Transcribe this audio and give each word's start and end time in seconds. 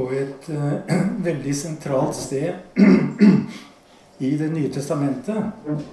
på 0.00 0.08
et 0.16 0.48
uh, 0.48 0.80
veldig 1.28 1.54
sentralt 1.56 2.16
sted 2.16 2.54
i 4.18 4.30
Det 4.36 4.48
nye 4.52 4.68
testamentet, 4.72 5.86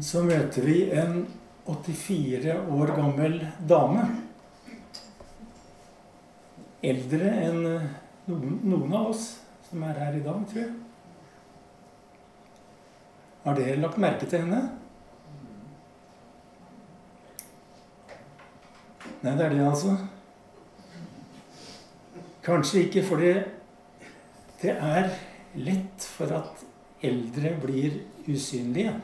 så 0.00 0.22
møter 0.24 0.64
vi 0.64 0.76
en 0.96 1.18
84 1.68 2.54
år 2.72 2.92
gammel 2.96 3.36
dame. 3.68 4.06
Eldre 6.80 7.34
enn 7.42 7.60
noen, 7.60 8.56
noen 8.64 8.96
av 8.96 9.12
oss 9.12 9.26
som 9.68 9.84
er 9.84 10.00
her 10.00 10.16
i 10.16 10.24
dag, 10.24 10.48
tror 10.48 10.62
jeg. 10.62 10.74
Har 13.44 13.60
dere 13.60 13.78
lagt 13.84 14.00
merke 14.00 14.28
til 14.28 14.46
henne? 14.46 14.64
Nei, 19.20 19.32
det 19.32 19.44
er 19.44 19.58
det, 19.58 19.64
altså. 19.68 19.98
Kanskje 22.46 22.84
ikke 22.86 23.02
fordi 23.02 23.32
det 24.62 24.72
er 24.72 25.10
lett 25.58 26.04
for 26.06 26.30
at 26.36 26.62
eldre 27.04 27.52
blir 27.60 27.98
usynlige 28.30 28.94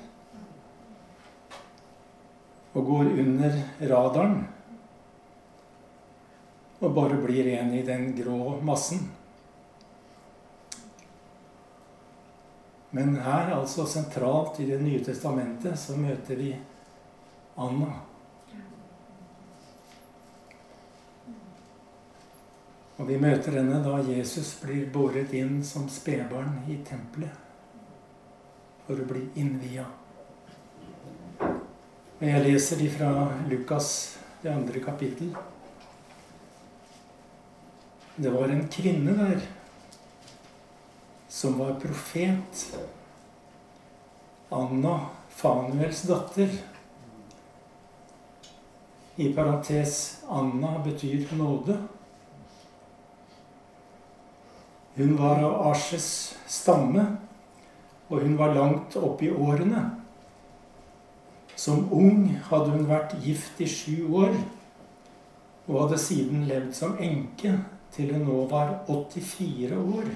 og 2.72 2.86
går 2.86 3.10
under 3.24 3.58
radaren 3.90 4.38
og 6.82 6.94
bare 6.94 7.18
blir 7.22 7.50
en 7.56 7.74
i 7.74 7.82
den 7.86 8.08
grå 8.16 8.56
massen. 8.66 9.04
Men 12.92 13.14
her, 13.24 13.52
altså 13.56 13.86
sentralt 13.86 14.58
i 14.60 14.66
Det 14.68 14.80
nye 14.82 15.00
testamentet, 15.04 15.78
så 15.78 15.96
møter 15.96 16.36
vi 16.36 16.50
Anna. 17.56 17.92
Og 23.02 23.08
vi 23.10 23.16
møter 23.18 23.56
henne 23.58 23.80
da 23.82 23.96
Jesus 24.06 24.52
blir 24.62 24.84
båret 24.94 25.32
inn 25.34 25.56
som 25.66 25.88
spedbarn 25.90 26.60
i 26.70 26.76
tempelet 26.86 27.32
for 28.86 28.94
å 28.94 29.06
bli 29.08 29.24
innvia. 29.42 29.82
Og 31.42 32.22
jeg 32.22 32.44
leser 32.44 32.84
fra 32.94 33.08
Lukas, 33.50 33.88
det 34.44 34.52
andre 34.52 34.82
kapittel. 34.84 35.32
Det 38.14 38.30
var 38.30 38.54
en 38.54 38.68
kvinne 38.70 39.16
der 39.18 39.42
som 41.26 41.56
var 41.58 41.80
profet. 41.82 42.62
Anna, 44.54 44.92
Fanuels 45.40 46.04
datter. 46.06 46.54
I 49.18 49.32
parentes 49.34 50.22
Anna 50.30 50.76
betyr 50.86 51.26
nåde. 51.34 51.80
Hun 54.94 55.16
var 55.16 55.40
av 55.40 55.70
Asjes 55.70 56.06
stamme, 56.46 57.04
og 58.08 58.20
hun 58.20 58.36
var 58.36 58.54
langt 58.54 58.96
oppe 58.96 59.24
i 59.24 59.30
årene. 59.32 59.86
Som 61.56 61.86
ung 61.92 62.26
hadde 62.50 62.74
hun 62.74 62.88
vært 62.90 63.14
gift 63.24 63.60
i 63.64 63.68
sju 63.68 64.12
år, 64.12 64.34
og 65.68 65.78
hadde 65.84 66.00
siden 66.02 66.44
levd 66.48 66.74
som 66.76 66.98
enke 67.00 67.54
til 67.94 68.12
hun 68.12 68.26
nå 68.28 68.44
var 68.50 68.74
84 68.88 69.78
år. 69.80 70.10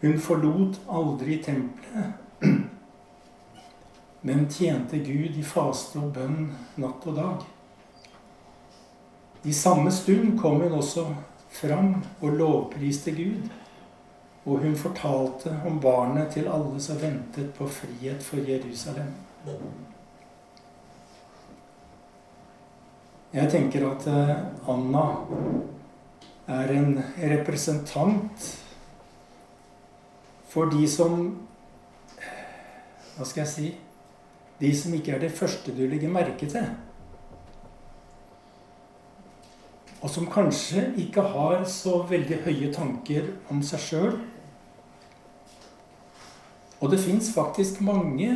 Hun 0.00 0.18
forlot 0.20 0.80
aldri 0.90 1.38
tempelet, 1.44 2.18
men 4.26 4.48
tjente 4.50 4.98
Gud 5.04 5.38
i 5.38 5.44
faste 5.46 6.00
og 6.00 6.10
bønn 6.16 6.48
natt 6.80 7.06
og 7.06 7.20
dag. 7.20 7.46
I 9.44 9.52
samme 9.52 9.92
stund 9.92 10.38
kom 10.40 10.62
hun 10.64 10.74
også 10.80 11.06
fram 11.54 11.94
og 12.20 12.38
lovpriste 12.38 13.14
Gud. 13.14 13.48
Og 14.44 14.58
hun 14.60 14.76
fortalte 14.76 15.54
om 15.66 15.80
barnet 15.80 16.34
til 16.34 16.48
alle 16.52 16.80
som 16.80 17.00
ventet 17.00 17.54
på 17.56 17.68
frihet 17.68 18.22
for 18.22 18.36
Jerusalem. 18.44 19.14
Jeg 23.34 23.50
tenker 23.50 23.86
at 23.88 24.04
eh, 24.06 24.34
Anna 24.70 25.06
er 26.46 26.70
en 26.76 27.00
representant 27.18 28.44
for 30.48 30.70
de 30.70 30.84
som 30.88 31.24
Hva 33.14 33.26
skal 33.26 33.42
jeg 33.42 33.50
si 33.50 33.70
De 34.60 34.70
som 34.76 34.94
ikke 34.94 35.16
er 35.16 35.24
det 35.24 35.32
første 35.34 35.74
du 35.74 35.82
legger 35.88 36.12
merke 36.14 36.46
til. 36.46 36.68
Og 40.04 40.10
som 40.12 40.26
kanskje 40.28 40.82
ikke 41.00 41.22
har 41.32 41.62
så 41.70 42.02
veldig 42.04 42.42
høye 42.44 42.68
tanker 42.74 43.30
om 43.48 43.62
seg 43.64 43.80
sjøl. 43.80 44.18
Og 46.84 46.92
det 46.92 46.98
fins 47.00 47.30
faktisk 47.32 47.80
mange 47.80 48.34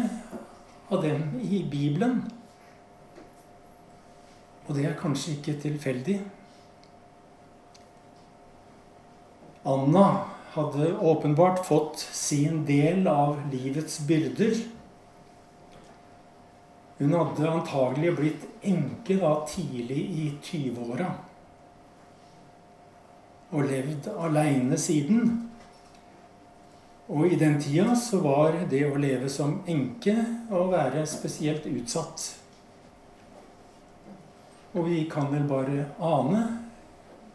av 0.88 1.02
dem 1.04 1.34
i 1.44 1.60
Bibelen. 1.68 2.22
Og 4.64 4.72
det 4.78 4.86
er 4.88 4.96
kanskje 4.96 5.36
ikke 5.36 5.58
tilfeldig. 5.66 6.16
Anna 9.68 10.08
hadde 10.56 10.94
åpenbart 11.04 11.60
fått 11.68 12.00
sin 12.00 12.64
del 12.64 13.04
av 13.12 13.36
livets 13.52 14.00
byrder. 14.08 14.56
Hun 16.98 17.12
hadde 17.20 17.56
antagelig 17.60 18.16
blitt 18.16 18.52
enke 18.64 19.20
da 19.20 19.36
tidlig 19.52 20.04
i 20.08 20.30
20-åra 20.40 21.12
og 23.50 23.64
levd 23.69 24.10
aleine 24.19 24.78
siden. 24.78 25.48
Og 27.09 27.32
i 27.32 27.38
den 27.41 27.56
tida 27.60 27.94
så 27.97 28.20
var 28.20 28.59
det 28.70 28.82
å 28.84 28.98
leve 29.00 29.31
som 29.32 29.62
enke 29.69 30.14
å 30.53 30.66
være 30.69 31.06
spesielt 31.09 31.64
utsatt. 31.70 32.26
Og 34.76 34.91
vi 34.91 35.06
kan 35.10 35.31
vel 35.32 35.47
bare 35.48 35.87
ane 36.04 36.42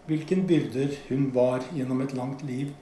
hvilken 0.05 0.45
byrder 0.47 0.93
hun 1.07 1.31
var 1.33 1.63
gjennom 1.73 2.03
et 2.03 2.13
langt 2.13 2.43
liv. 2.45 2.73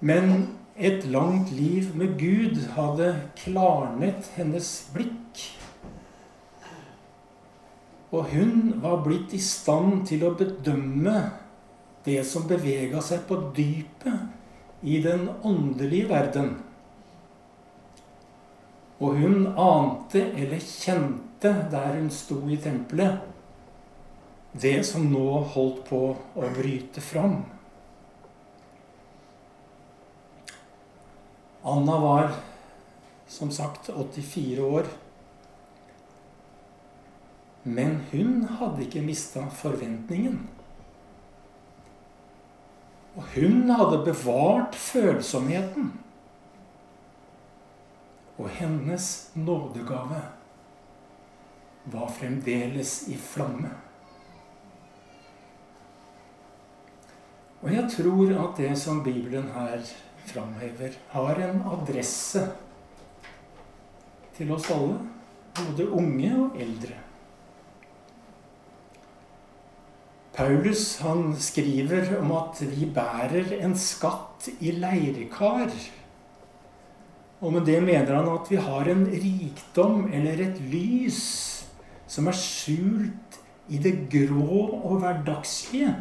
Men 0.00 0.54
et 0.76 1.06
langt 1.08 1.50
liv 1.56 1.94
med 1.96 2.18
Gud 2.20 2.60
hadde 2.76 3.14
klarnet 3.40 4.28
hennes 4.36 4.68
blikk. 4.94 5.46
Og 8.16 8.30
hun 8.32 8.78
var 8.80 9.02
blitt 9.04 9.34
i 9.36 9.40
stand 9.42 10.06
til 10.08 10.24
å 10.24 10.32
bedømme 10.38 11.18
det 12.06 12.22
som 12.24 12.46
bevega 12.48 13.02
seg 13.04 13.26
på 13.28 13.36
dypet 13.56 14.86
i 14.86 15.00
den 15.04 15.26
åndelige 15.44 16.08
verden. 16.08 16.54
Og 19.02 19.18
hun 19.20 19.50
ante 19.60 20.22
eller 20.30 20.62
kjente 20.62 21.52
der 21.72 21.98
hun 21.98 22.08
sto 22.14 22.38
i 22.48 22.56
tempelet, 22.62 23.20
det 24.56 24.78
som 24.88 25.04
nå 25.12 25.26
holdt 25.52 25.82
på 25.90 26.00
å 26.16 26.52
bryte 26.56 27.02
fram. 27.04 27.42
Anna 31.66 31.98
var 32.00 32.30
som 33.28 33.50
sagt 33.50 33.90
84 33.90 34.64
år. 34.64 34.88
Men 37.66 37.98
hun 38.12 38.44
hadde 38.60 38.84
ikke 38.84 39.02
mista 39.02 39.42
forventningen. 39.50 40.38
Og 43.16 43.24
hun 43.34 43.70
hadde 43.74 44.04
bevart 44.06 44.76
følsomheten. 44.78 45.88
Og 48.36 48.50
hennes 48.58 49.06
nådegave 49.34 50.20
var 51.90 52.12
fremdeles 52.18 53.08
i 53.08 53.16
flamme. 53.16 53.70
Og 57.62 57.72
jeg 57.72 57.88
tror 57.96 58.34
at 58.44 58.60
det 58.60 58.74
som 58.78 59.02
Bibelen 59.02 59.48
her 59.54 59.82
framhever, 60.26 60.94
har 61.08 61.40
en 61.40 61.62
adresse 61.70 62.42
til 64.36 64.52
oss 64.52 64.70
alle, 64.70 64.98
både 65.56 65.88
unge 65.88 66.30
og 66.36 66.60
eldre. 66.60 67.05
Paulus 70.36 70.98
han 71.00 71.30
skriver 71.40 72.10
om 72.18 72.32
at 72.36 72.60
vi 72.60 72.84
bærer 72.92 73.54
en 73.64 73.72
skatt 73.80 74.50
i 74.60 74.74
leirkar. 74.76 75.72
Og 77.40 77.54
med 77.54 77.64
det 77.68 77.78
mener 77.84 78.18
han 78.18 78.28
at 78.34 78.50
vi 78.52 78.60
har 78.60 78.90
en 78.92 79.06
rikdom 79.08 80.10
eller 80.12 80.42
et 80.44 80.60
lys 80.60 81.22
som 82.06 82.28
er 82.28 82.36
skjult 82.36 83.40
i 83.72 83.80
det 83.80 83.94
grå 84.12 84.60
og 84.76 85.00
hverdagslige. 85.00 85.94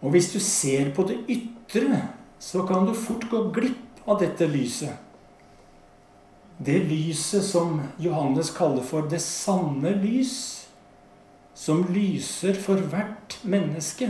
Og 0.00 0.12
hvis 0.12 0.30
du 0.32 0.40
ser 0.40 0.92
på 0.94 1.04
det 1.08 1.18
ytre, 1.28 2.02
så 2.40 2.64
kan 2.68 2.86
du 2.88 2.92
fort 2.96 3.24
gå 3.30 3.46
glipp 3.56 4.04
av 4.08 4.20
dette 4.20 4.48
lyset. 4.48 4.92
Det 6.60 6.76
lyset 6.84 7.44
som 7.44 7.80
Johannes 8.00 8.52
kaller 8.52 8.84
for 8.84 9.08
det 9.08 9.20
sanne 9.24 9.96
lys 9.96 10.59
som 11.60 11.84
lyser 11.92 12.56
for 12.56 12.80
hvert 12.88 13.36
menneske. 13.44 14.08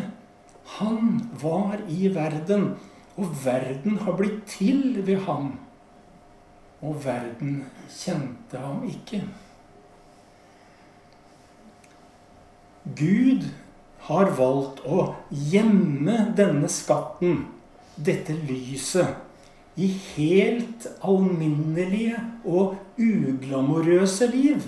Han 0.79 1.17
var 1.43 1.81
i 1.91 2.13
verden, 2.15 2.75
og 3.19 3.33
verden 3.45 3.99
har 4.05 4.15
blitt 4.19 4.45
til 4.47 5.01
ved 5.07 5.25
ham. 5.27 5.57
Og 6.81 7.03
verden 7.05 7.65
kjente 7.91 8.61
ham 8.63 8.85
ikke. 8.87 9.25
Gud 12.97 13.51
har 14.07 14.31
valgt 14.39 14.81
å 14.87 15.11
gjemme 15.31 16.31
denne 16.39 16.71
skatten, 16.73 17.43
dette 17.99 18.35
lyset, 18.47 19.19
i 19.77 19.91
helt 20.15 20.87
alminnelige 21.07 22.19
og 22.45 22.79
uglamorøse 22.99 24.31
liv. 24.33 24.65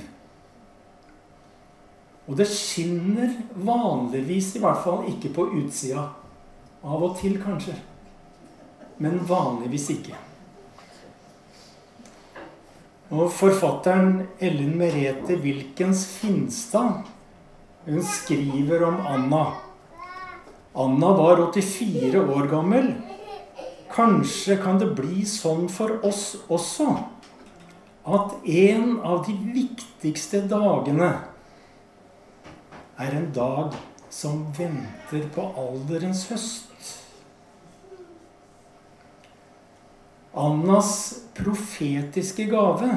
Og 2.30 2.36
det 2.38 2.46
skinner 2.46 3.32
vanligvis, 3.66 4.54
i 4.56 4.62
hvert 4.62 4.82
fall 4.84 5.08
ikke 5.10 5.32
på 5.34 5.48
utsida. 5.58 6.04
Av 6.82 7.02
og 7.02 7.16
til, 7.18 7.38
kanskje. 7.42 7.74
Men 9.02 9.18
vanligvis 9.26 9.88
ikke. 9.96 10.14
Og 13.12 13.26
forfatteren 13.34 14.22
Ellen 14.40 14.76
Merete 14.80 15.36
Wilkens 15.42 16.06
Finstad 16.20 17.02
hun 17.84 18.02
skriver 18.06 18.84
om 18.86 19.00
Anna. 19.06 19.42
Anna 20.72 21.08
var 21.18 21.42
84 21.52 22.22
år 22.22 22.46
gammel. 22.48 22.92
Kanskje 23.92 24.56
kan 24.62 24.78
det 24.80 24.92
bli 24.96 25.26
sånn 25.28 25.66
for 25.68 25.98
oss 26.06 26.36
også 26.46 26.86
at 28.02 28.46
en 28.48 28.96
av 29.04 29.26
de 29.26 29.34
viktigste 29.54 30.44
dagene 30.50 31.10
er 32.98 33.16
en 33.16 33.30
dag 33.34 33.76
som 34.12 34.44
venter 34.56 35.24
på 35.34 35.46
alderens 35.56 36.26
høst. 36.28 36.68
Annas 40.32 40.92
profetiske 41.36 42.46
gave, 42.48 42.88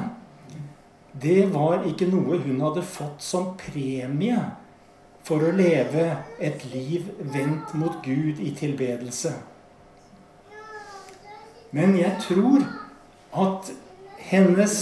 det 1.22 1.48
var 1.54 1.84
ikke 1.88 2.08
noe 2.12 2.40
hun 2.44 2.62
hadde 2.64 2.84
fått 2.88 3.24
som 3.24 3.54
premie 3.60 4.40
for 5.26 5.44
å 5.44 5.52
leve 5.56 6.06
et 6.40 6.64
liv 6.72 7.08
vendt 7.34 7.74
mot 7.76 7.98
Gud 8.06 8.40
i 8.44 8.52
tilbedelse. 8.56 9.34
Men 11.76 11.96
jeg 12.00 12.16
tror 12.24 12.64
at 13.36 13.72
hennes 14.30 14.76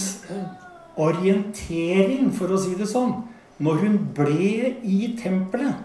orientering, 1.00 2.30
for 2.36 2.54
å 2.54 2.60
si 2.62 2.75
det 2.77 2.89
sånn, 2.92 3.15
når 3.59 3.81
hun 3.83 3.97
ble 4.15 4.73
i 4.83 5.13
tempelet, 5.19 5.75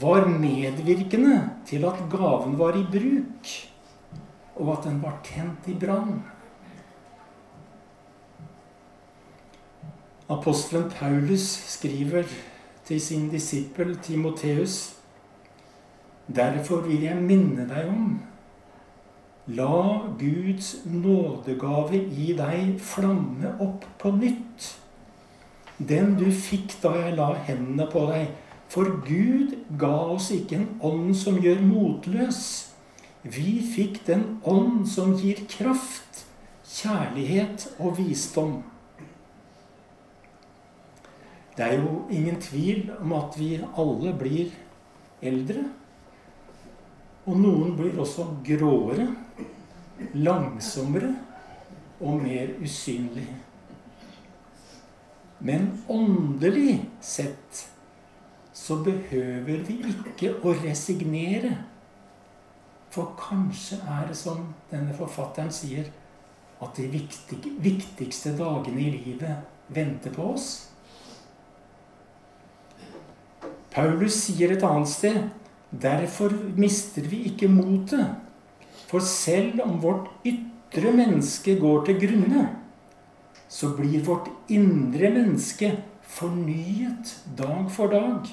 var 0.00 0.26
medvirkende 0.26 1.36
til 1.66 1.84
at 1.86 2.00
gaven 2.10 2.58
var 2.58 2.74
i 2.74 2.82
bruk, 2.90 3.52
og 4.56 4.72
at 4.72 4.88
den 4.88 5.02
var 5.02 5.20
tent 5.26 5.68
i 5.70 5.74
brann. 5.78 6.22
Apostelen 10.28 10.90
Paulus 10.90 11.46
skriver 11.76 12.24
til 12.84 13.00
sin 13.00 13.30
disippel 13.30 13.96
Timoteus.: 13.98 14.96
Derfor 16.36 16.80
vil 16.80 17.02
jeg 17.02 17.22
minne 17.22 17.68
deg 17.68 17.88
om 17.88 18.22
La 19.46 20.00
Guds 20.18 20.86
nådegave 20.88 22.00
i 22.00 22.32
deg 22.32 22.78
flamme 22.80 23.52
opp 23.60 23.84
på 24.00 24.14
nytt. 24.16 24.83
Den 25.78 26.14
du 26.18 26.28
fikk 26.30 26.76
da 26.82 26.92
jeg 27.00 27.16
la 27.18 27.32
hendene 27.46 27.86
på 27.90 28.06
deg. 28.12 28.28
For 28.70 28.90
Gud 29.06 29.54
ga 29.78 29.94
oss 30.14 30.30
ikke 30.34 30.58
en 30.60 30.68
ånd 30.82 31.14
som 31.18 31.38
gjør 31.42 31.62
motløs. 31.62 32.40
Vi 33.24 33.58
fikk 33.74 34.02
den 34.06 34.24
ånd 34.44 34.84
som 34.90 35.14
gir 35.16 35.40
kraft, 35.48 36.24
kjærlighet 36.68 37.68
og 37.78 37.98
visdom. 37.98 38.58
Det 41.54 41.64
er 41.64 41.78
jo 41.78 42.02
ingen 42.10 42.40
tvil 42.42 42.90
om 42.98 43.14
at 43.16 43.38
vi 43.38 43.54
alle 43.62 44.12
blir 44.18 44.52
eldre. 45.22 45.64
Og 47.24 47.38
noen 47.40 47.72
blir 47.78 47.96
også 48.02 48.26
gråere, 48.44 49.06
langsommere 50.18 51.14
og 52.02 52.20
mer 52.20 52.52
usynlige. 52.60 53.43
Men 55.44 55.68
åndelig 55.88 56.78
sett 57.04 57.66
så 58.54 58.78
behøver 58.80 59.64
vi 59.68 59.76
ikke 59.90 60.30
å 60.40 60.54
resignere. 60.62 61.52
For 62.94 63.12
kanskje 63.18 63.80
er 63.82 64.06
det 64.08 64.16
som 64.16 64.46
denne 64.70 64.94
forfatteren 64.96 65.52
sier, 65.52 65.90
at 66.62 66.78
de 66.78 66.86
viktigste 67.60 68.32
dagene 68.38 68.86
i 68.86 68.92
livet 68.94 69.74
venter 69.74 70.14
på 70.14 70.30
oss. 70.32 70.48
Paulus 73.74 74.16
sier 74.28 74.54
et 74.54 74.64
annet 74.64 74.88
sted 74.88 75.24
Derfor 75.74 76.30
mister 76.54 77.02
vi 77.10 77.24
ikke 77.32 77.48
motet. 77.50 78.14
For 78.86 79.02
selv 79.02 79.64
om 79.64 79.80
vårt 79.82 80.06
ytre 80.24 80.92
menneske 80.94 81.56
går 81.58 81.88
til 81.88 81.98
grunne, 82.04 82.44
så 83.54 83.68
blir 83.68 84.02
vårt 84.02 84.28
indre 84.50 85.10
menneske 85.14 85.68
fornyet 86.02 87.12
dag 87.38 87.68
for 87.70 87.92
dag. 87.92 88.26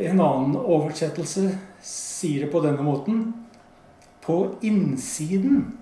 En 0.00 0.20
annen 0.24 0.56
oversettelse 0.56 1.50
sier 1.84 2.46
det 2.46 2.52
på 2.54 2.62
denne 2.64 2.80
måten. 2.86 3.20
På 4.24 4.54
innsiden, 4.64 5.74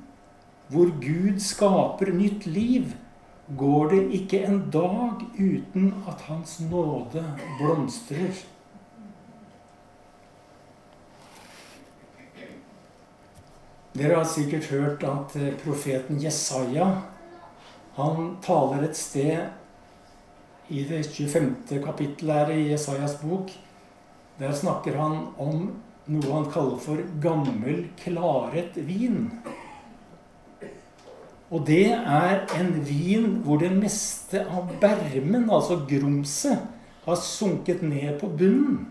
hvor 0.72 0.90
Gud 0.98 1.38
skaper 1.44 2.10
nytt 2.18 2.48
liv, 2.50 2.96
går 3.58 3.94
det 3.94 4.02
ikke 4.18 4.42
en 4.48 4.64
dag 4.74 5.22
uten 5.38 5.92
at 6.10 6.26
Hans 6.26 6.58
nåde 6.66 7.22
blomstrer. 7.60 8.34
Dere 13.90 14.20
har 14.20 14.28
sikkert 14.28 14.68
hørt 14.70 15.02
at 15.02 15.34
eh, 15.36 15.54
profeten 15.64 16.20
Jesaja 16.22 16.86
han 17.96 18.36
taler 18.44 18.84
et 18.86 18.96
sted 18.96 20.70
i 20.70 20.84
det 20.86 21.02
25. 21.10 21.80
kapittelet 21.82 22.52
i 22.54 22.68
Jesajas 22.70 23.16
bok. 23.18 23.50
Der 24.38 24.54
snakker 24.54 24.94
han 24.96 25.16
om 25.42 25.64
noe 26.06 26.36
han 26.36 26.46
kaller 26.54 26.78
for 26.80 27.02
gammel, 27.22 27.88
klaret 27.98 28.78
vin. 28.86 29.26
Og 31.50 31.66
det 31.66 31.90
er 31.90 32.44
en 32.60 32.70
vin 32.86 33.40
hvor 33.42 33.58
det 33.58 33.72
meste 33.74 34.44
av 34.46 34.70
bermen, 34.80 35.50
altså 35.50 35.80
grumset, 35.90 36.62
har 37.02 37.18
sunket 37.18 37.82
ned 37.82 38.20
på 38.22 38.30
bunnen. 38.38 38.86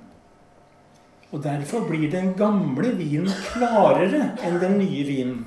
Og 1.30 1.44
derfor 1.44 1.86
blir 1.86 2.10
den 2.12 2.34
gamle 2.38 2.96
vinen 2.98 3.30
klarere 3.52 4.32
enn 4.46 4.60
den 4.62 4.80
nye 4.82 5.06
vinen. 5.06 5.40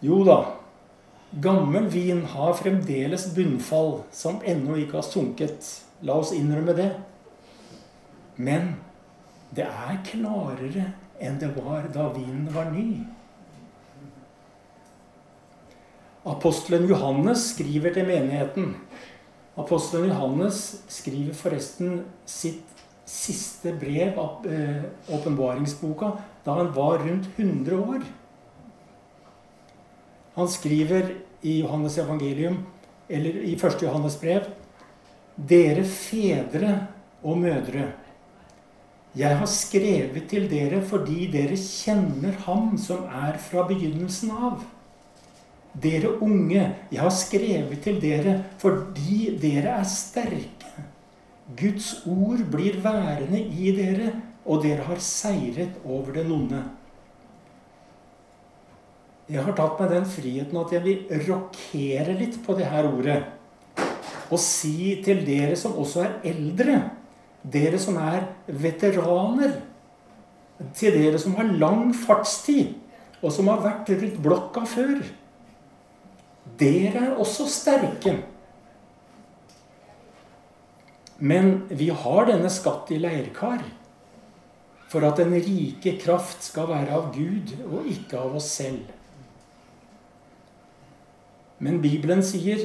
Jo 0.00 0.22
da, 0.24 0.38
gammel 1.42 1.90
vin 1.92 2.22
har 2.30 2.54
fremdeles 2.56 3.26
bunnfall 3.34 3.98
som 4.14 4.38
ennå 4.46 4.78
ikke 4.80 5.00
har 5.00 5.06
sunket. 5.06 5.66
La 6.06 6.16
oss 6.22 6.32
innrømme 6.32 6.76
det. 6.78 6.92
Men 8.40 8.76
det 9.52 9.66
er 9.66 9.98
klarere 10.06 10.92
enn 11.20 11.40
det 11.42 11.50
var 11.58 11.90
da 11.92 12.06
vinen 12.14 12.46
var 12.54 12.70
ny. 12.72 13.02
Apostelen 16.30 16.86
Johannes 16.88 17.50
skriver 17.54 17.92
til 17.96 18.06
menigheten. 18.06 18.74
Apostelen 19.58 20.08
Johannes 20.12 20.82
skriver 20.88 21.34
forresten 21.34 22.04
sitt 22.28 22.79
siste 23.10 23.72
brev 23.74 24.18
av 24.18 24.46
eh, 24.46 24.82
åpenbaringsboka 25.14 26.12
da 26.44 26.54
han 26.60 26.72
var 26.72 26.98
rundt 26.98 27.28
100 27.36 27.80
år. 27.80 28.04
Han 30.34 30.48
skriver 30.48 31.14
i 31.40 31.60
Johannes 31.60 31.98
evangelium, 31.98 32.62
eller 33.08 33.36
i 33.44 33.54
1. 33.54 33.82
Johannes 33.82 34.20
brev, 34.20 34.46
Dere 35.34 35.84
fedre 35.88 36.74
og 37.22 37.38
mødre. 37.40 37.86
Jeg 39.16 39.38
har 39.40 39.48
skrevet 39.50 40.28
til 40.30 40.44
dere 40.50 40.82
fordi 40.86 41.24
dere 41.32 41.56
kjenner 41.58 42.36
Ham 42.44 42.76
som 42.78 43.08
er 43.08 43.38
fra 43.42 43.64
begynnelsen 43.66 44.30
av. 44.30 44.60
Dere 45.72 46.12
unge, 46.22 46.62
jeg 46.92 47.00
har 47.00 47.14
skrevet 47.14 47.82
til 47.82 47.98
dere 48.02 48.36
fordi 48.60 49.32
dere 49.40 49.80
er 49.80 49.88
sterke. 49.88 50.86
Guds 51.58 52.02
ord 52.06 52.42
blir 52.52 52.78
værende 52.84 53.40
i 53.40 53.72
dere, 53.74 54.12
og 54.46 54.62
dere 54.64 54.84
har 54.86 55.00
seiret 55.02 55.80
over 55.84 56.12
den 56.14 56.30
onde. 56.32 56.60
Jeg 59.30 59.44
har 59.46 59.54
tatt 59.54 59.78
meg 59.78 59.92
den 59.92 60.06
friheten 60.10 60.58
at 60.58 60.72
jeg 60.74 60.82
vil 60.84 61.26
rokere 61.28 62.16
litt 62.18 62.40
på 62.42 62.56
det 62.58 62.66
her 62.70 62.88
ordet. 62.88 63.20
Og 64.30 64.38
si 64.42 64.96
til 65.04 65.22
dere 65.26 65.56
som 65.58 65.76
også 65.78 66.02
er 66.02 66.16
eldre, 66.32 66.80
dere 67.42 67.78
som 67.82 67.98
er 68.02 68.26
veteraner, 68.46 69.54
til 70.76 70.98
dere 70.98 71.18
som 71.18 71.36
har 71.38 71.50
lang 71.62 71.94
fartstid, 71.96 72.74
og 73.22 73.32
som 73.34 73.48
har 73.52 73.62
vært 73.64 73.90
rundt 73.94 74.20
blokka 74.22 74.66
før 74.68 75.00
Dere 76.60 77.04
er 77.06 77.18
også 77.20 77.46
sterke. 77.48 78.16
Men 81.20 81.68
vi 81.68 81.90
har 81.92 82.26
denne 82.30 82.48
skatt 82.52 82.90
i 82.94 82.98
leirkar 83.00 83.60
for 84.90 85.04
at 85.06 85.20
den 85.20 85.36
rike 85.36 85.94
kraft 86.00 86.42
skal 86.48 86.70
være 86.72 86.96
av 86.96 87.10
Gud 87.14 87.52
og 87.68 87.88
ikke 87.92 88.18
av 88.18 88.38
oss 88.40 88.48
selv. 88.56 88.88
Men 91.60 91.78
Bibelen 91.84 92.24
sier, 92.24 92.64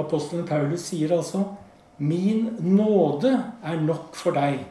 apostelen 0.00 0.46
Paulus 0.48 0.88
sier 0.88 1.12
altså, 1.12 1.44
'Min 1.98 2.56
nåde 2.60 3.34
er 3.62 3.80
nok 3.80 4.16
for 4.16 4.32
deg', 4.32 4.64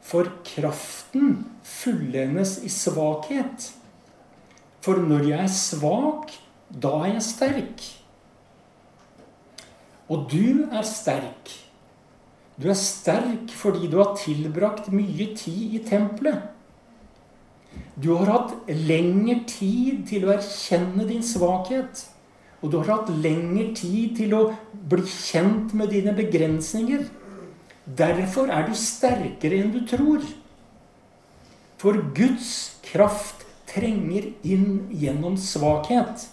for 0.00 0.30
kraften 0.46 1.50
fullendes 1.62 2.60
i 2.62 2.68
svakhet. 2.68 3.72
For 4.80 4.96
når 4.96 5.28
jeg 5.28 5.42
er 5.42 5.50
svak, 5.50 6.30
da 6.70 6.88
er 7.02 7.12
jeg 7.16 7.22
sterk. 7.22 7.84
Og 10.08 10.30
du 10.30 10.68
er 10.70 10.82
sterk. 10.82 11.63
Du 12.60 12.68
er 12.70 12.78
sterk 12.78 13.50
fordi 13.54 13.88
du 13.90 13.98
har 13.98 14.14
tilbrakt 14.18 14.90
mye 14.94 15.30
tid 15.36 15.74
i 15.74 15.80
tempelet. 15.86 16.50
Du 17.98 18.12
har 18.14 18.30
hatt 18.30 18.54
lengre 18.68 19.40
tid 19.50 20.04
til 20.10 20.26
å 20.26 20.34
erkjenne 20.36 21.06
din 21.08 21.22
svakhet. 21.26 22.04
Og 22.62 22.70
du 22.72 22.78
har 22.80 22.90
hatt 22.94 23.10
lengre 23.22 23.72
tid 23.76 24.14
til 24.18 24.34
å 24.38 24.44
bli 24.90 25.04
kjent 25.10 25.74
med 25.76 25.90
dine 25.92 26.14
begrensninger. 26.16 27.04
Derfor 27.84 28.48
er 28.48 28.68
du 28.68 28.78
sterkere 28.78 29.60
enn 29.60 29.74
du 29.74 29.82
tror. 29.88 30.22
For 31.82 31.98
Guds 32.16 32.78
kraft 32.86 33.44
trenger 33.68 34.30
inn 34.46 34.86
gjennom 34.94 35.36
svakhet. 35.40 36.28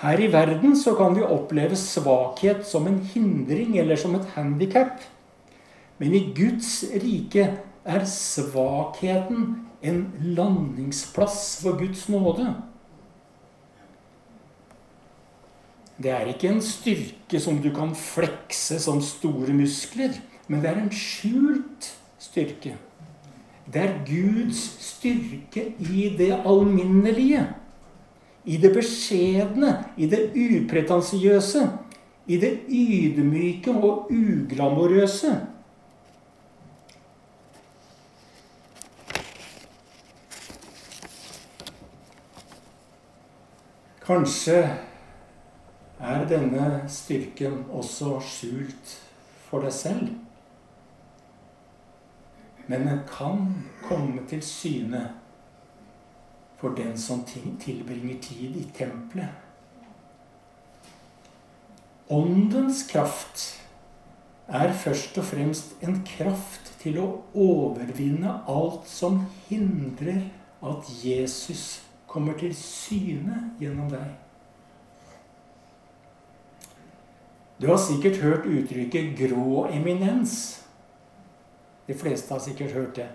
Her 0.00 0.20
i 0.20 0.30
verden 0.32 0.76
så 0.76 0.94
kan 0.96 1.12
vi 1.16 1.24
oppleve 1.26 1.76
svakhet 1.76 2.64
som 2.66 2.86
en 2.88 3.02
hindring 3.12 3.76
eller 3.78 4.00
som 4.00 4.14
et 4.16 4.30
handikap. 4.34 5.02
Men 6.00 6.14
i 6.16 6.22
Guds 6.36 6.84
rike 7.02 7.50
er 7.84 8.06
svakheten 8.08 9.66
en 9.84 10.00
landingsplass 10.36 11.60
for 11.60 11.76
Guds 11.76 12.08
nåde. 12.08 12.48
Det 16.00 16.10
er 16.16 16.32
ikke 16.32 16.48
en 16.48 16.62
styrke 16.64 17.40
som 17.40 17.58
du 17.60 17.68
kan 17.76 17.92
flekse 17.92 18.78
som 18.80 19.02
store 19.04 19.52
muskler, 19.52 20.16
men 20.48 20.62
det 20.62 20.70
er 20.70 20.80
en 20.80 20.94
skjult 20.96 21.90
styrke. 22.16 22.78
Det 23.68 23.82
er 23.84 23.98
Guds 24.08 24.62
styrke 24.80 25.74
i 25.92 26.08
det 26.16 26.32
alminnelige. 26.40 27.44
I 28.50 28.56
det 28.58 28.72
beskjedne, 28.74 29.76
i 29.96 30.08
det 30.10 30.32
upretensiøse, 30.34 31.62
i 32.26 32.38
det 32.40 32.50
ydmyke 32.66 33.70
og 33.70 34.10
uglamorøse. 34.10 35.30
Kanskje 44.02 44.58
er 46.00 46.26
denne 46.26 46.66
styrken 46.90 47.60
også 47.70 48.16
skjult 48.26 48.96
for 49.46 49.62
deg 49.62 49.76
selv. 49.78 50.10
Men 52.66 52.88
den 52.88 53.02
kan 53.06 53.46
komme 53.86 54.26
til 54.26 54.42
syne 54.42 55.06
for 56.60 56.76
den 56.76 56.98
som 56.98 57.24
tilbringer 57.60 58.20
tid 58.22 58.56
i 58.56 58.66
tempelet. 58.76 59.28
Åndens 62.10 62.82
kraft 62.90 63.62
er 64.48 64.72
først 64.72 65.18
og 65.18 65.24
fremst 65.24 65.76
en 65.82 66.00
kraft 66.06 66.72
til 66.82 66.98
å 66.98 67.06
overvinne 67.38 68.32
alt 68.50 68.88
som 68.90 69.22
hindrer 69.48 70.24
at 70.60 70.90
Jesus 71.04 71.84
kommer 72.10 72.34
til 72.40 72.54
syne 72.56 73.44
gjennom 73.60 73.92
deg. 73.92 74.10
Du 77.60 77.68
har 77.68 77.78
sikkert 77.78 78.16
hørt 78.24 78.46
uttrykket 78.48 79.16
'grå 79.16 79.68
eminens'. 79.68 80.64
De 81.86 81.94
fleste 81.94 82.34
har 82.34 82.40
sikkert 82.40 82.72
hørt 82.72 82.96
det. 82.96 83.08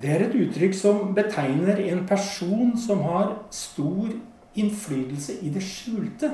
Det 0.00 0.10
er 0.10 0.24
et 0.24 0.34
uttrykk 0.34 0.74
som 0.74 1.12
betegner 1.14 1.78
en 1.86 2.02
person 2.06 2.74
som 2.78 3.04
har 3.06 3.36
stor 3.54 4.10
innflytelse 4.58 5.38
i 5.42 5.52
det 5.54 5.62
skjulte. 5.62 6.32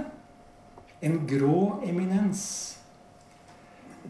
En 1.04 1.22
grå 1.28 1.82
eminens. 1.84 2.42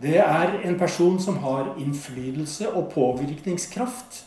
Det 0.03 0.17
er 0.23 0.61
en 0.65 0.79
person 0.79 1.19
som 1.21 1.37
har 1.43 1.75
innflytelse 1.79 2.71
og 2.71 2.93
påvirkningskraft. 2.95 4.25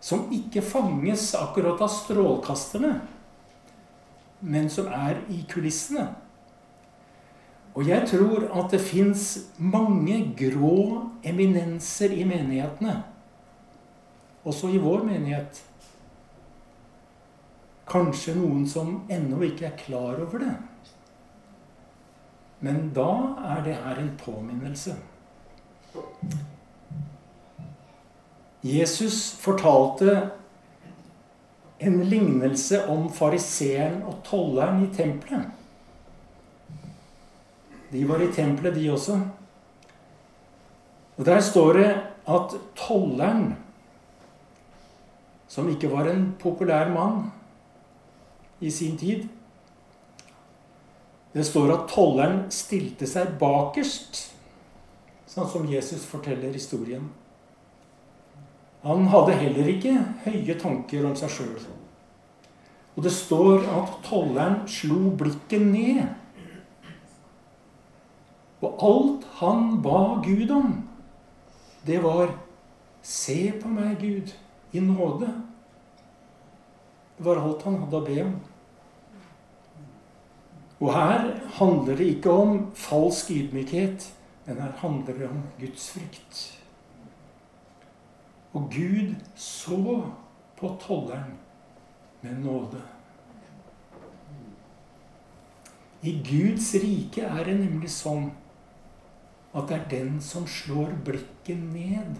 Som 0.00 0.28
ikke 0.34 0.62
fanges 0.62 1.32
akkurat 1.34 1.80
av 1.82 1.90
strålkasterne, 1.90 3.00
men 4.40 4.68
som 4.70 4.86
er 4.92 5.18
i 5.32 5.40
kulissene. 5.50 6.04
Og 7.74 7.88
jeg 7.88 8.06
tror 8.08 8.46
at 8.56 8.70
det 8.70 8.80
fins 8.80 9.24
mange 9.58 10.20
grå 10.38 11.08
eminenser 11.26 12.14
i 12.14 12.24
menighetene. 12.28 13.00
Også 14.46 14.70
i 14.70 14.78
vår 14.78 15.02
menighet. 15.06 15.60
Kanskje 17.86 18.36
noen 18.38 18.64
som 18.70 19.00
ennå 19.10 19.42
ikke 19.46 19.68
er 19.68 19.78
klar 19.78 20.22
over 20.22 20.42
det. 20.42 20.54
Men 22.66 22.88
da 22.96 23.10
er 23.54 23.62
det 23.66 23.76
her 23.82 24.00
en 24.00 24.14
påminnelse. 24.20 24.96
Jesus 28.66 29.36
fortalte 29.38 30.30
en 31.78 32.00
lignelse 32.08 32.80
om 32.90 33.10
fariseeren 33.12 34.00
og 34.08 34.22
tolleren 34.26 34.82
i 34.86 34.90
tempelet. 34.94 35.52
De 37.92 38.02
var 38.08 38.22
i 38.22 38.32
tempelet, 38.32 38.74
de 38.74 38.88
også. 38.90 39.20
Og 41.16 41.24
Der 41.24 41.40
står 41.40 41.72
det 41.72 41.90
at 42.28 42.56
tolleren, 42.76 43.54
som 45.48 45.68
ikke 45.70 45.90
var 45.92 46.08
en 46.10 46.28
populær 46.40 46.90
mann 46.92 47.30
i 48.60 48.70
sin 48.72 48.96
tid 48.98 49.28
Det 51.36 51.44
står 51.44 51.72
at 51.74 51.88
tolleren 51.92 52.46
stilte 52.48 53.04
seg 53.04 53.34
bakerst, 53.36 54.22
sånn 55.28 55.48
som 55.52 55.66
Jesus 55.68 56.06
forteller 56.08 56.54
historien. 56.56 57.10
Han 58.80 59.04
hadde 59.12 59.34
heller 59.42 59.68
ikke 59.68 59.92
høye 60.24 60.56
tanker 60.56 61.04
om 61.04 61.12
seg 61.20 61.34
sjøl. 61.34 61.58
Og 62.96 63.04
det 63.04 63.12
står 63.12 63.68
at 63.68 63.98
tolleren 64.06 64.62
slo 64.64 65.10
blikket 65.20 65.60
ned 65.60 66.06
og 68.64 68.82
alt 68.82 69.26
han 69.40 69.82
ba 69.84 70.20
Gud 70.24 70.50
om, 70.50 70.82
det 71.86 72.02
var 72.02 72.34
Se 73.06 73.52
på 73.62 73.68
meg, 73.70 74.00
Gud, 74.00 74.32
i 74.72 74.80
nåde. 74.80 75.30
Det 77.16 77.24
var 77.24 77.40
alt 77.40 77.62
han 77.64 77.78
hadde 77.80 78.00
å 78.00 78.06
be 78.06 78.18
om. 78.24 78.34
Og 80.76 80.92
her 80.92 81.30
handler 81.56 81.96
det 81.96 82.10
ikke 82.16 82.32
om 82.32 82.58
falsk 82.76 83.30
ydmykhet, 83.32 84.10
men 84.44 84.60
her 84.60 84.74
handler 84.82 85.16
det 85.18 85.30
om 85.30 85.40
Guds 85.60 85.88
frykt. 85.94 86.42
Og 88.52 88.68
Gud 88.72 89.14
så 89.36 89.80
på 90.56 90.76
tolleren 90.80 91.38
med 92.20 92.44
nåde. 92.44 92.82
I 96.02 96.12
Guds 96.22 96.74
rike 96.74 97.24
er 97.24 97.48
det 97.48 97.56
nemlig 97.58 97.90
sånn 97.90 98.28
at 99.56 99.70
det 99.70 99.76
er 99.78 99.86
den 99.90 100.18
som 100.22 100.44
slår 100.48 100.92
blikket 101.06 101.58
ned, 101.72 102.18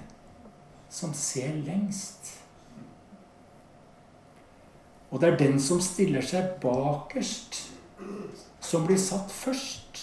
som 0.89 1.15
ser 1.15 1.55
lengst. 1.67 2.33
Og 5.11 5.21
det 5.21 5.29
er 5.29 5.39
den 5.39 5.61
som 5.63 5.81
stiller 5.81 6.25
seg 6.25 6.57
bakerst, 6.63 7.61
som 8.61 8.87
blir 8.87 8.99
satt 9.01 9.33
først. 9.33 10.03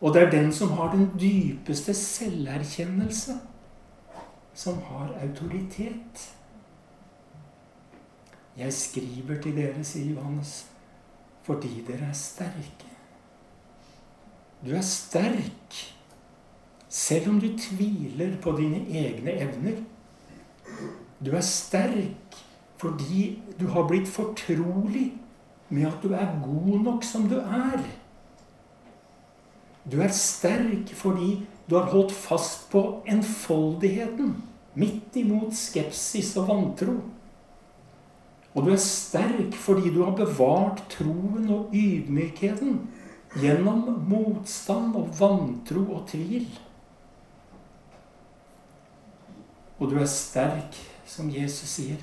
Og 0.00 0.12
det 0.14 0.22
er 0.22 0.30
den 0.30 0.52
som 0.52 0.74
har 0.76 0.92
den 0.92 1.08
dypeste 1.18 1.94
selverkjennelse, 1.96 3.38
som 4.54 4.82
har 4.90 5.14
autoritet. 5.24 6.26
Jeg 8.56 8.72
skriver 8.72 9.40
til 9.42 9.56
dere, 9.56 9.84
sier 9.84 10.14
Johannes, 10.14 10.66
fordi 11.42 11.80
dere 11.88 12.10
er 12.10 12.16
sterke. 12.16 12.92
Du 14.64 14.72
er 14.76 14.84
sterk 14.84 15.95
selv 16.96 17.28
om 17.28 17.40
du 17.40 17.50
tviler 17.60 18.38
på 18.40 18.54
dine 18.56 18.80
egne 18.88 19.34
evner. 19.44 19.82
Du 21.20 21.34
er 21.36 21.44
sterk 21.44 22.38
fordi 22.80 23.38
du 23.60 23.66
har 23.72 23.86
blitt 23.88 24.08
fortrolig 24.08 25.10
med 25.68 25.86
at 25.88 26.02
du 26.02 26.14
er 26.16 26.38
god 26.44 26.80
nok 26.84 27.04
som 27.04 27.28
du 27.28 27.36
er. 27.40 27.84
Du 29.92 30.00
er 30.00 30.12
sterk 30.12 30.92
fordi 30.96 31.46
du 31.68 31.76
har 31.76 31.90
holdt 31.92 32.12
fast 32.12 32.70
på 32.72 32.82
enfoldigheten 33.08 34.34
midt 34.76 35.16
imot 35.20 35.54
skepsis 35.56 36.34
og 36.40 36.48
vantro. 36.48 36.98
Og 38.54 38.64
du 38.64 38.72
er 38.72 38.80
sterk 38.80 39.56
fordi 39.60 39.92
du 39.92 40.02
har 40.04 40.16
bevart 40.16 40.80
troen 40.96 41.48
og 41.52 41.74
ydmykheten 41.76 42.78
gjennom 43.36 43.84
motstand 44.08 44.96
og 44.96 45.12
vantro 45.20 45.84
og 45.98 46.06
tvil. 46.08 46.48
Og 49.78 49.90
du 49.90 49.98
er 50.00 50.08
sterk, 50.08 50.76
som 51.06 51.28
Jesus 51.30 51.76
sier, 51.76 52.00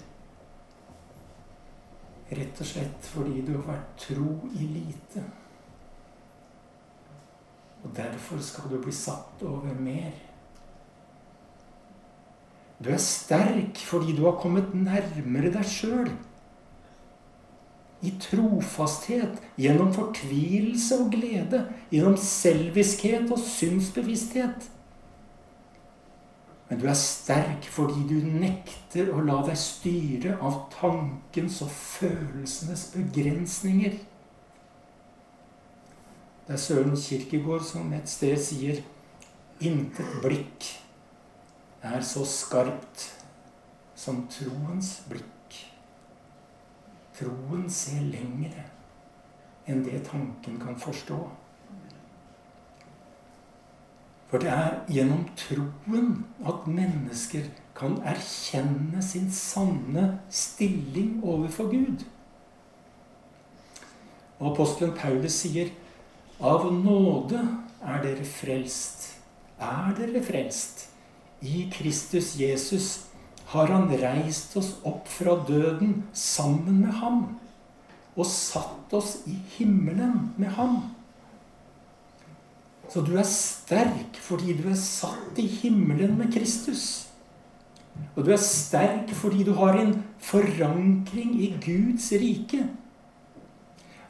rett 2.34 2.60
og 2.62 2.68
slett 2.68 3.08
fordi 3.14 3.42
du 3.46 3.56
har 3.58 3.66
vært 3.68 4.06
tro 4.08 4.36
i 4.58 4.68
lite. 4.68 5.24
Og 7.84 7.92
derfor 7.98 8.40
skal 8.42 8.70
du 8.72 8.78
bli 8.82 8.94
satt 8.96 9.42
over 9.44 9.74
mer. 9.76 10.14
Du 12.84 12.90
er 12.92 13.02
sterk 13.02 13.80
fordi 13.88 14.16
du 14.16 14.24
har 14.28 14.40
kommet 14.42 14.74
nærmere 14.76 15.52
deg 15.54 15.68
sjøl 15.68 16.14
i 18.04 18.12
trofasthet, 18.20 19.38
gjennom 19.56 19.94
fortvilelse 19.96 20.98
og 21.00 21.14
glede, 21.14 21.62
gjennom 21.92 22.18
selviskhet 22.20 23.30
og 23.32 23.40
synsbevissthet. 23.40 24.68
Men 26.74 26.80
du 26.82 26.88
er 26.90 26.98
sterk 26.98 27.68
fordi 27.70 28.00
du 28.10 28.16
nekter 28.26 29.12
å 29.14 29.20
la 29.22 29.36
deg 29.46 29.60
styre 29.62 30.32
av 30.42 30.56
tankens 30.74 31.60
og 31.62 31.70
følelsenes 31.70 32.88
begrensninger. 32.96 34.00
Det 36.48 36.56
er 36.56 36.64
Søren 36.64 36.98
Kirkegård 36.98 37.62
som 37.68 37.94
et 37.94 38.10
sted 38.10 38.42
sier 38.42 38.82
Intet 39.62 40.18
blikk 40.26 40.72
er 41.86 42.02
så 42.02 42.26
skarpt 42.26 43.06
som 43.94 44.24
troens 44.34 44.96
blikk. 45.14 45.62
Troen 47.20 47.70
ser 47.70 48.02
lengre 48.02 48.66
enn 49.70 49.86
det 49.86 50.02
tanken 50.10 50.58
kan 50.58 50.82
forstå. 50.82 51.22
For 54.34 54.42
det 54.42 54.50
er 54.50 54.80
gjennom 54.90 55.28
troen 55.38 56.08
at 56.50 56.64
mennesker 56.66 57.52
kan 57.78 58.00
erkjenne 58.02 58.98
sin 59.06 59.28
sanne 59.30 60.08
stilling 60.34 61.20
overfor 61.22 61.68
Gud. 61.70 62.02
Og 64.40 64.48
apostelen 64.56 64.96
Paulus 64.98 65.36
sier, 65.44 65.70
'Av 66.42 66.66
nåde 66.74 67.44
er 67.86 68.02
dere 68.02 68.26
frelst'. 68.26 69.06
Er 69.60 69.94
dere 70.02 70.24
frelst? 70.26 70.90
I 71.42 71.70
Kristus 71.70 72.34
Jesus 72.40 73.06
har 73.46 73.68
han 73.68 73.88
reist 74.02 74.58
oss 74.58 74.74
opp 74.84 75.08
fra 75.08 75.46
døden 75.48 76.04
sammen 76.14 76.82
med 76.82 76.92
ham 76.94 77.38
og 78.18 78.26
satt 78.26 78.94
oss 78.94 79.18
i 79.28 79.38
himmelen 79.58 80.34
med 80.38 80.50
ham. 80.58 80.96
Så 82.90 83.02
du 83.02 83.16
er 83.18 83.28
sterk 83.28 84.20
fordi 84.22 84.56
du 84.58 84.68
er 84.70 84.78
satt 84.80 85.40
i 85.40 85.48
himmelen 85.48 86.18
med 86.20 86.34
Kristus. 86.34 87.10
Og 88.16 88.26
du 88.26 88.32
er 88.34 88.42
sterk 88.42 89.12
fordi 89.16 89.44
du 89.48 89.54
har 89.58 89.78
en 89.80 89.96
forankring 90.22 91.36
i 91.42 91.54
Guds 91.64 92.12
rike. 92.12 92.66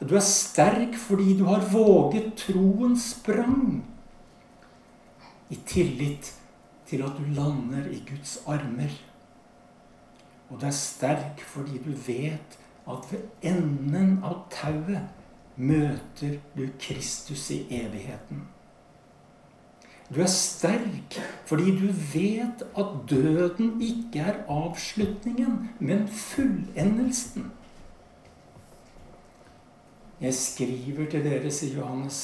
Du 0.00 0.16
er 0.16 0.24
sterk 0.24 0.96
fordi 1.00 1.38
du 1.38 1.44
har 1.48 1.64
våget 1.72 2.34
troens 2.36 3.10
sprang. 3.14 3.84
I 5.50 5.58
tillit 5.66 6.34
til 6.86 7.02
at 7.02 7.16
du 7.18 7.24
lander 7.36 7.88
i 7.90 8.02
Guds 8.08 8.38
armer. 8.46 8.92
Og 10.50 10.60
du 10.60 10.66
er 10.66 10.76
sterk 10.76 11.40
fordi 11.40 11.78
du 11.78 11.92
vet 12.06 12.58
at 12.84 13.12
ved 13.12 13.20
enden 13.42 14.18
av 14.24 14.44
tauet 14.52 15.08
møter 15.56 16.36
du 16.56 16.66
Kristus 16.78 17.50
i 17.50 17.62
evigheten. 17.70 18.44
Du 20.12 20.20
er 20.20 20.28
sterk 20.30 21.16
fordi 21.48 21.74
du 21.78 21.88
vet 22.12 22.64
at 22.76 22.94
døden 23.08 23.80
ikke 23.82 24.20
er 24.20 24.42
avslutningen, 24.52 25.70
men 25.80 26.08
fullendelsen. 26.08 27.50
Jeg 30.20 30.34
skriver 30.34 31.08
til 31.10 31.24
dere, 31.24 31.50
sier 31.52 31.80
Johannes, 31.80 32.20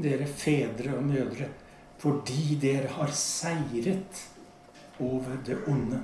dere 0.00 0.28
fedre 0.28 0.94
og 0.96 1.04
mødre, 1.04 1.48
fordi 2.00 2.56
dere 2.62 2.88
har 2.94 3.12
seiret 3.16 4.22
over 5.00 5.36
det 5.46 5.58
onde. 5.68 6.00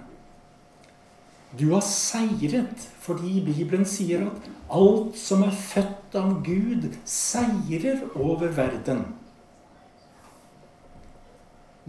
Du 1.59 1.71
har 1.73 1.85
seiret 1.85 2.89
fordi 3.01 3.41
Bibelen 3.45 3.87
sier 3.89 4.27
at 4.29 4.51
alt 4.69 5.17
som 5.17 5.47
er 5.47 5.55
født 5.55 6.19
av 6.21 6.35
Gud, 6.45 6.91
seirer 7.09 8.05
over 8.15 8.53
verden. 8.53 9.07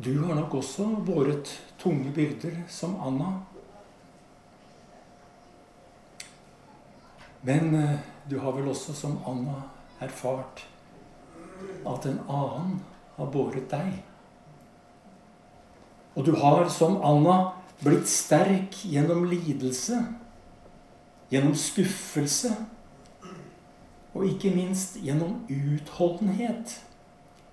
Du 0.04 0.24
har 0.24 0.36
nok 0.36 0.54
også 0.56 0.86
båret 1.04 1.50
tunge 1.80 2.12
byrder 2.16 2.62
som 2.72 2.94
Anna. 3.04 3.34
Men 7.42 7.76
eh, 7.76 7.98
du 8.30 8.38
har 8.40 8.56
vel 8.56 8.70
også 8.72 8.96
som 8.96 9.18
Anna 9.28 9.58
erfart 10.00 10.64
at 11.84 12.08
en 12.08 12.22
annen 12.32 12.80
har 13.18 13.32
båret 13.34 13.68
deg. 13.72 14.00
Og 16.16 16.24
du 16.26 16.32
har 16.40 16.70
som 16.72 17.02
Anna 17.04 17.38
blitt 17.84 18.08
sterk 18.08 18.80
gjennom 18.88 19.26
lidelse, 19.28 20.00
gjennom 21.28 21.56
skuffelse 21.60 22.56
og 24.14 24.30
ikke 24.32 24.56
minst 24.56 25.02
gjennom 25.04 25.42
utholdenhet. 25.52 26.80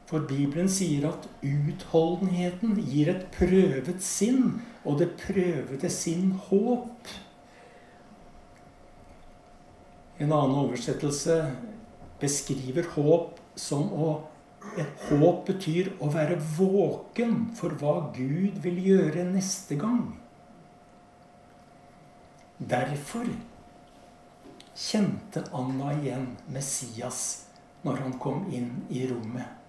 For 0.06 0.22
Bibelen 0.22 0.68
sier 0.70 1.08
at 1.08 1.26
utholdenheten 1.42 2.76
gir 2.86 3.10
et 3.10 3.24
prøvet 3.34 4.02
sinn, 4.06 4.60
og 4.86 5.00
det 5.00 5.16
prøvede 5.18 5.90
sinn 5.90 6.30
håp. 6.46 7.10
En 10.22 10.30
annen 10.30 10.60
oversettelse 10.62 11.40
beskriver 12.22 12.86
håp 12.94 13.42
som 13.58 13.90
å 13.92 14.08
et 14.74 15.02
håp 15.08 15.44
betyr 15.46 15.92
å 16.02 16.08
være 16.10 16.38
våken 16.56 17.50
for 17.56 17.76
hva 17.80 18.10
Gud 18.16 18.58
vil 18.64 18.80
gjøre 18.82 19.26
neste 19.28 19.78
gang. 19.78 20.08
Derfor 22.58 23.28
kjente 24.76 25.44
Anna 25.56 25.92
igjen 26.00 26.32
Messias 26.52 27.20
når 27.84 28.02
han 28.02 28.18
kom 28.20 28.48
inn 28.52 28.72
i 28.90 29.06
rommet. 29.08 29.65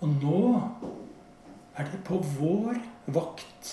Og 0.00 0.08
nå 0.22 0.40
er 1.76 1.88
det 1.88 2.00
på 2.04 2.20
vår 2.38 2.78
vakt 3.12 3.72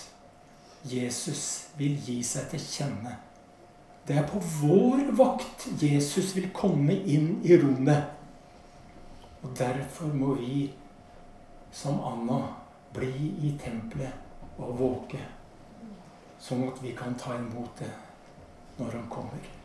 Jesus 0.88 1.70
vil 1.80 1.96
gi 2.04 2.18
seg 2.28 2.50
til 2.52 2.64
kjenne. 2.64 3.16
Det 4.08 4.18
er 4.20 4.26
på 4.28 4.40
vår 4.60 5.14
vakt 5.16 5.68
Jesus 5.80 6.34
vil 6.36 6.50
komme 6.56 6.96
inn 7.08 7.38
i 7.48 7.56
rommet. 7.60 8.12
Og 9.44 9.56
derfor 9.60 10.12
må 10.16 10.36
vi, 10.40 10.68
som 11.72 12.00
Anna, 12.08 12.42
bli 12.94 13.32
i 13.48 13.56
tempelet 13.60 14.60
og 14.60 14.78
våke, 14.80 15.20
sånn 16.40 16.68
at 16.68 16.80
vi 16.84 16.92
kan 16.96 17.16
ta 17.20 17.36
imot 17.40 17.80
det 17.80 17.92
når 18.78 19.00
han 19.00 19.08
kommer. 19.12 19.63